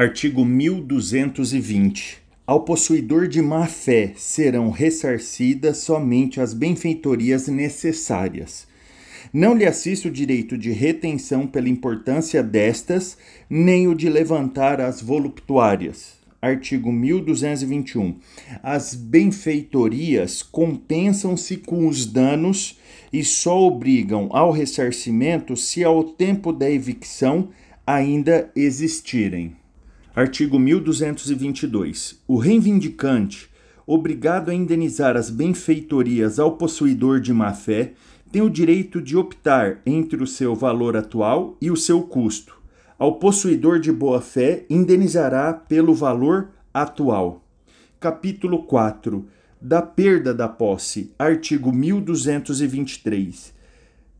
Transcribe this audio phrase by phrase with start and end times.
[0.00, 2.18] Artigo 1220.
[2.46, 8.68] Ao possuidor de má-fé serão ressarcidas somente as benfeitorias necessárias.
[9.32, 13.18] Não lhe assiste o direito de retenção pela importância destas,
[13.50, 16.12] nem o de levantar as voluptuárias.
[16.40, 18.20] Artigo 1221.
[18.62, 22.78] As benfeitorias compensam-se com os danos
[23.12, 27.48] e só obrigam ao ressarcimento se ao tempo da evicção
[27.84, 29.56] ainda existirem.
[30.18, 32.20] Artigo 1222.
[32.26, 33.48] O reivindicante,
[33.86, 37.92] obrigado a indenizar as benfeitorias ao possuidor de má-fé,
[38.32, 42.60] tem o direito de optar entre o seu valor atual e o seu custo.
[42.98, 47.44] Ao possuidor de boa-fé, indenizará pelo valor atual.
[48.00, 49.24] Capítulo 4.
[49.62, 51.12] Da perda da posse.
[51.16, 53.56] Artigo 1223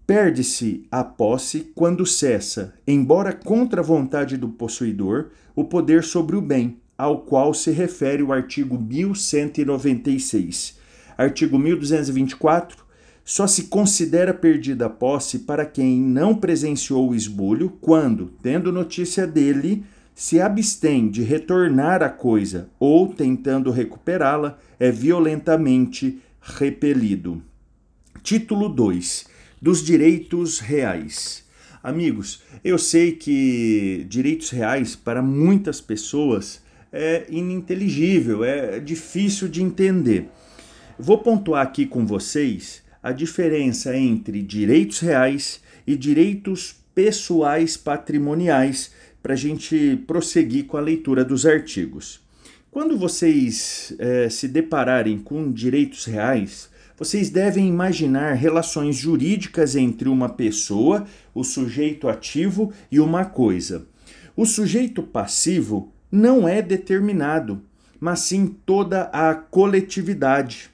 [0.09, 6.41] Perde-se a posse quando cessa, embora contra a vontade do possuidor, o poder sobre o
[6.41, 10.79] bem, ao qual se refere o artigo 1196.
[11.19, 12.87] Artigo 1224.
[13.23, 19.27] Só se considera perdida a posse para quem não presenciou o esbulho quando, tendo notícia
[19.27, 27.43] dele, se abstém de retornar a coisa ou, tentando recuperá-la, é violentamente repelido.
[28.23, 31.45] Título 2 dos direitos reais.
[31.83, 40.29] Amigos, eu sei que direitos reais para muitas pessoas é ininteligível, é difícil de entender.
[40.99, 48.93] Vou pontuar aqui com vocês a diferença entre direitos reais e direitos pessoais patrimoniais
[49.23, 52.21] para a gente prosseguir com a leitura dos artigos.
[52.71, 56.69] Quando vocês é, se depararem com direitos reais,
[56.99, 63.87] vocês devem imaginar relações jurídicas entre uma pessoa, o sujeito ativo e uma coisa.
[64.37, 67.63] O sujeito passivo não é determinado,
[68.01, 70.71] mas sim toda a coletividade.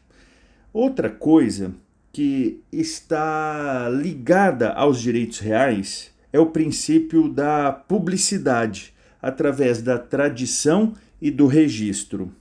[0.72, 1.75] Outra coisa
[2.11, 11.30] que está ligada aos direitos reais é o princípio da publicidade, através da tradição e
[11.30, 12.33] do registro.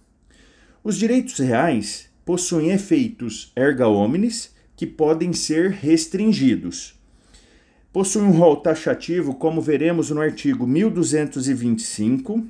[0.83, 6.99] Os direitos reais possuem efeitos erga omnes que podem ser restringidos.
[7.91, 12.43] Possui um rol taxativo, como veremos no artigo 1225,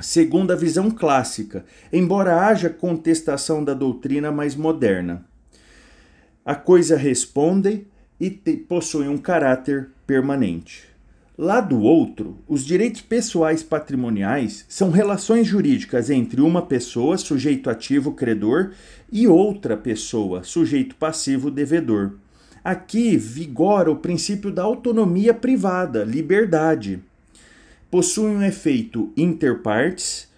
[0.00, 5.24] segundo a visão clássica, embora haja contestação da doutrina mais moderna.
[6.44, 7.86] A coisa responde
[8.20, 10.95] e possui um caráter permanente.
[11.38, 18.12] Lá do outro, os direitos pessoais patrimoniais são relações jurídicas entre uma pessoa, sujeito ativo
[18.12, 18.70] credor,
[19.12, 22.14] e outra pessoa, sujeito passivo devedor.
[22.64, 27.00] Aqui vigora o princípio da autonomia privada, liberdade.
[27.90, 30.30] Possui um efeito interpartes,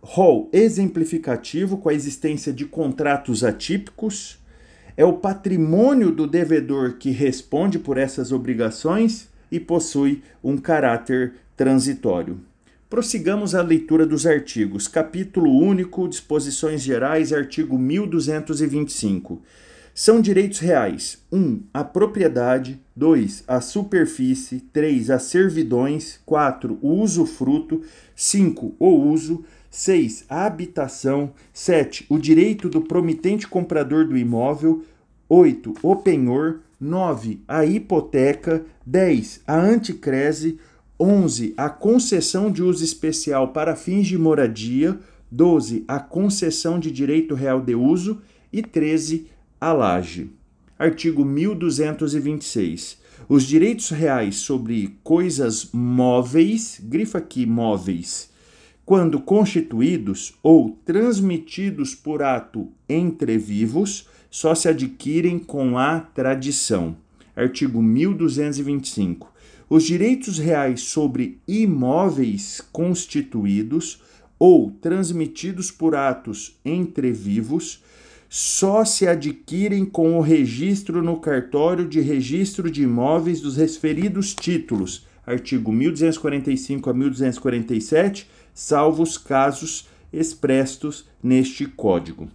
[0.00, 4.38] rol exemplificativo com a existência de contratos atípicos,
[4.96, 12.40] é o patrimônio do devedor que responde por essas obrigações e possui um caráter transitório.
[12.88, 14.88] Prossigamos a leitura dos artigos.
[14.88, 19.42] Capítulo único, disposições gerais, artigo 1225.
[19.94, 21.36] São direitos reais: 1.
[21.36, 23.44] Um, a propriedade, 2.
[23.48, 25.10] a superfície, 3.
[25.10, 26.78] as servidões, 4.
[26.80, 27.82] o usufruto,
[28.14, 28.76] 5.
[28.78, 30.24] o uso, 6.
[30.28, 32.06] a habitação, 7.
[32.08, 34.84] o direito do promitente comprador do imóvel,
[35.28, 35.74] 8.
[35.82, 37.40] o penhor, 9.
[37.46, 38.64] A hipoteca.
[38.86, 39.42] 10.
[39.46, 40.58] A anticrese.
[40.98, 41.54] 11.
[41.56, 44.98] A concessão de uso especial para fins de moradia.
[45.30, 45.84] 12.
[45.88, 48.20] A concessão de direito real de uso.
[48.52, 49.26] E 13.
[49.60, 50.30] A laje.
[50.78, 52.98] Artigo 1226.
[53.28, 58.30] Os direitos reais sobre coisas móveis, grifa aqui móveis,
[58.88, 66.96] quando constituídos ou transmitidos por ato entre vivos, só se adquirem com a tradição.
[67.36, 69.30] Artigo 1225.
[69.68, 74.00] Os direitos reais sobre imóveis constituídos
[74.38, 77.84] ou transmitidos por atos entre vivos
[78.26, 85.06] só se adquirem com o registro no cartório de registro de imóveis dos referidos títulos.
[85.26, 88.26] Artigo 1245 a 1247,
[88.58, 92.28] salvo os casos expressos neste Código.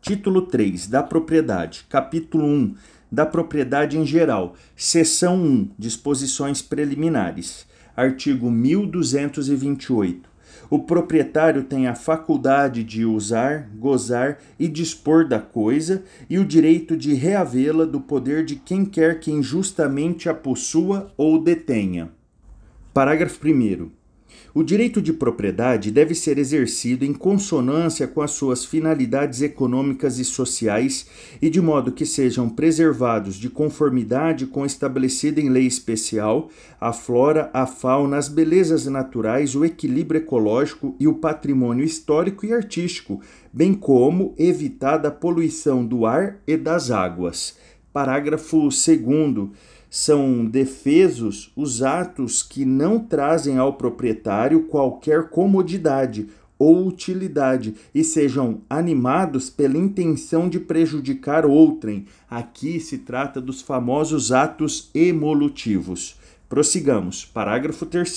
[0.00, 1.86] Título 3 da propriedade.
[1.88, 2.76] Capítulo 1
[3.10, 4.54] da propriedade em geral.
[4.76, 7.66] Seção 1 Disposições preliminares.
[7.96, 10.28] Artigo 1228.
[10.70, 16.96] O proprietário tem a faculdade de usar, gozar e dispor da coisa e o direito
[16.96, 22.08] de reavê-la do poder de quem quer que injustamente a possua ou detenha.
[22.92, 24.03] Parágrafo 1.
[24.56, 30.24] O direito de propriedade deve ser exercido em consonância com as suas finalidades econômicas e
[30.24, 31.08] sociais
[31.42, 36.92] e de modo que sejam preservados de conformidade com o estabelecido em lei especial a
[36.92, 43.20] flora, a fauna, as belezas naturais, o equilíbrio ecológico e o patrimônio histórico e artístico,
[43.52, 47.58] bem como evitada a poluição do ar e das águas.
[47.92, 48.86] Parágrafo 2
[49.94, 56.26] são defesos os atos que não trazem ao proprietário qualquer comodidade
[56.58, 62.06] ou utilidade e sejam animados pela intenção de prejudicar outrem.
[62.28, 66.18] Aqui se trata dos famosos atos emolutivos.
[66.54, 67.24] Prossigamos.
[67.24, 68.16] Parágrafo 3.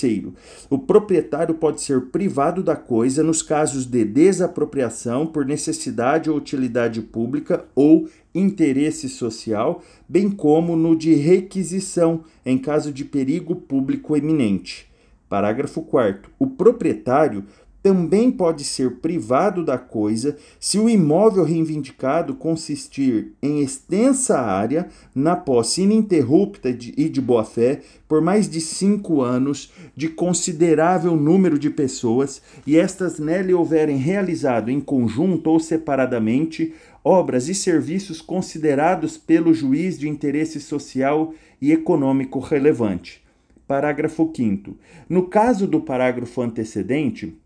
[0.70, 7.02] O proprietário pode ser privado da coisa nos casos de desapropriação por necessidade ou utilidade
[7.02, 14.88] pública ou interesse social, bem como no de requisição em caso de perigo público eminente.
[15.28, 16.30] Parágrafo 4.
[16.38, 17.44] O proprietário
[17.82, 25.36] também pode ser privado da coisa se o imóvel reivindicado consistir em extensa área na
[25.36, 31.70] posse ininterrupta de, e de boa-fé por mais de cinco anos de considerável número de
[31.70, 39.54] pessoas e estas nele houverem realizado em conjunto ou separadamente obras e serviços considerados pelo
[39.54, 43.22] juiz de interesse social e econômico relevante.
[43.66, 44.76] Parágrafo 5.
[45.08, 47.36] No caso do parágrafo antecedente,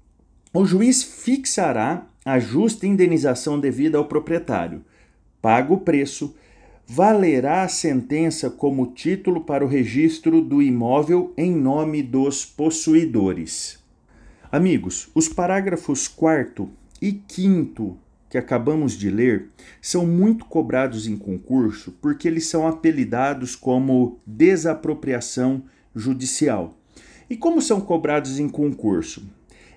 [0.53, 4.85] o juiz fixará a justa indenização devida ao proprietário.
[5.41, 6.35] Pago o preço,
[6.87, 13.79] valerá a sentença como título para o registro do imóvel em nome dos possuidores.
[14.51, 16.69] Amigos, os parágrafos 4
[17.01, 17.97] e 5
[18.29, 19.49] que acabamos de ler
[19.81, 25.63] são muito cobrados em concurso porque eles são apelidados como desapropriação
[25.95, 26.77] judicial.
[27.29, 29.23] E como são cobrados em concurso?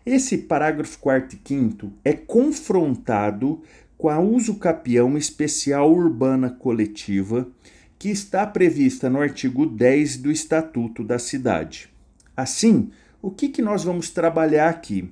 [0.05, 3.63] Esse parágrafo 4 e 5 é confrontado
[3.97, 7.47] com a uso capião especial urbana coletiva
[7.97, 11.89] que está prevista no artigo 10 do Estatuto da Cidade.
[12.37, 15.11] Assim, o que, que nós vamos trabalhar aqui?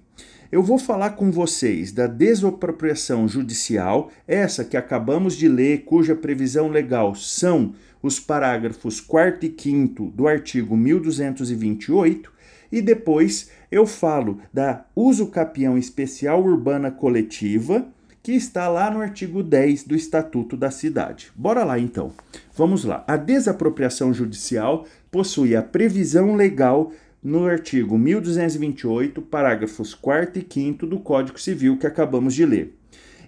[0.52, 6.68] Eu vou falar com vocês da desapropriação judicial, essa que acabamos de ler, cuja previsão
[6.68, 7.74] legal são
[8.04, 12.32] os parágrafos 4 e 5 do artigo 1228,
[12.74, 17.86] e depois eu falo da uso capião especial urbana coletiva,
[18.24, 21.32] que está lá no artigo 10 do Estatuto da Cidade.
[21.36, 22.12] Bora lá então.
[22.58, 23.04] Vamos lá.
[23.08, 26.92] A desapropriação judicial possui a previsão legal
[27.22, 32.76] no artigo 1228, parágrafos 4 e 5 do Código Civil que acabamos de ler.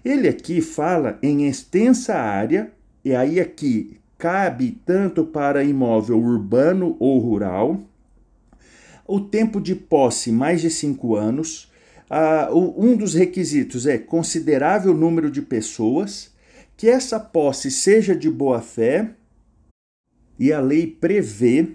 [0.04, 2.72] Ele aqui fala em extensa área,
[3.04, 7.80] e aí aqui cabe tanto para imóvel urbano ou rural,
[9.06, 11.70] o tempo de posse, mais de cinco anos.
[12.10, 16.32] Uh, um dos requisitos é considerável número de pessoas,
[16.76, 19.10] que essa posse seja de boa fé,
[20.38, 21.68] e a lei prevê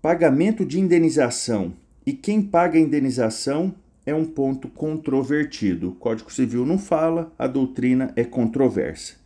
[0.00, 1.74] pagamento de indenização.
[2.04, 3.74] E quem paga a indenização
[4.04, 5.90] é um ponto controvertido.
[5.90, 9.21] O Código Civil não fala, a doutrina é controversa.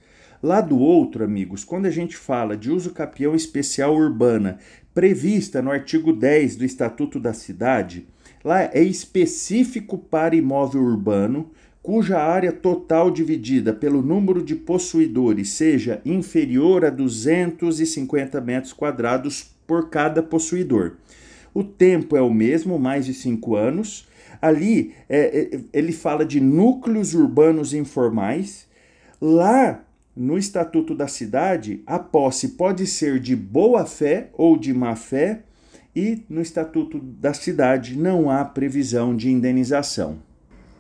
[0.46, 4.58] Lá do outro, amigos, quando a gente fala de uso capião especial urbana
[4.94, 8.06] prevista no artigo 10 do Estatuto da Cidade,
[8.44, 11.50] lá é específico para imóvel urbano
[11.82, 19.90] cuja área total dividida pelo número de possuidores seja inferior a 250 metros quadrados por
[19.90, 20.92] cada possuidor.
[21.52, 24.06] O tempo é o mesmo, mais de cinco anos.
[24.40, 28.64] Ali é, é ele fala de núcleos urbanos informais.
[29.20, 29.82] Lá
[30.16, 35.42] no Estatuto da Cidade, a posse pode ser de boa fé ou de má fé,
[35.94, 40.18] e no Estatuto da Cidade não há previsão de indenização.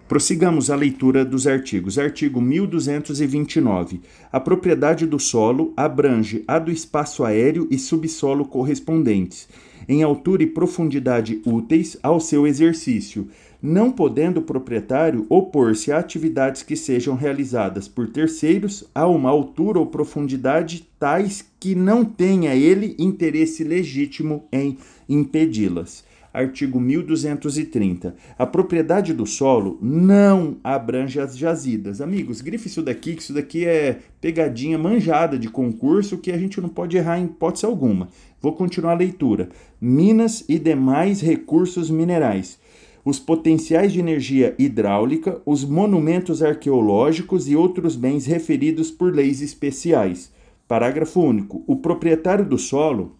[0.08, 1.98] Prossigamos a leitura dos artigos.
[1.98, 4.00] Artigo 1229.
[4.30, 9.48] A propriedade do solo abrange a do espaço aéreo e subsolo correspondentes,
[9.88, 13.28] em altura e profundidade úteis ao seu exercício,
[13.62, 19.78] não podendo o proprietário opor-se a atividades que sejam realizadas por terceiros a uma altura
[19.78, 24.76] ou profundidade tais que não tenha ele interesse legítimo em
[25.08, 26.04] impedi-las
[26.36, 28.14] artigo 1230.
[28.38, 32.02] A propriedade do solo não abrange as jazidas.
[32.02, 36.60] Amigos, grife isso daqui, que isso daqui é pegadinha manjada de concurso que a gente
[36.60, 38.08] não pode errar em hipótese alguma.
[38.40, 39.48] Vou continuar a leitura.
[39.80, 42.58] Minas e demais recursos minerais
[43.02, 50.32] os potenciais de energia hidráulica, os monumentos arqueológicos e outros bens referidos por leis especiais.
[50.66, 51.62] Parágrafo único.
[51.68, 53.12] O proprietário do solo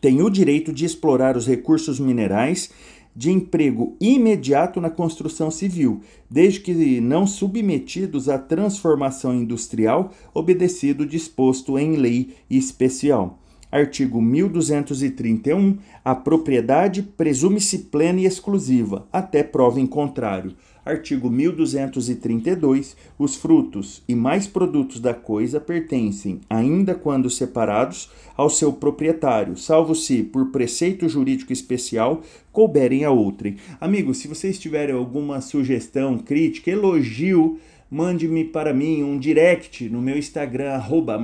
[0.00, 2.70] tem o direito de explorar os recursos minerais
[3.14, 11.76] de emprego imediato na construção civil, desde que não submetidos à transformação industrial obedecido disposto
[11.76, 13.40] em lei especial.
[13.70, 15.78] Artigo 1231.
[16.04, 20.54] A propriedade presume-se plena e exclusiva, até prova em contrário.
[20.88, 22.96] Artigo 1232.
[23.18, 29.94] Os frutos e mais produtos da coisa pertencem, ainda quando separados, ao seu proprietário, salvo
[29.94, 33.56] se, por preceito jurídico especial, couberem a outrem.
[33.78, 37.58] Amigos, se vocês tiverem alguma sugestão, crítica, elogio,
[37.90, 41.20] mande-me para mim um direct no meu Instagram, arroba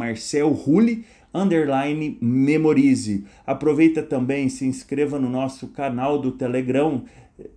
[1.33, 3.25] underline memorize.
[3.47, 7.03] Aproveita também, se inscreva no nosso canal do Telegram,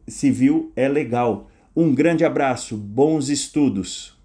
[0.08, 1.50] Civil é Legal.
[1.80, 4.17] Um grande abraço, bons estudos!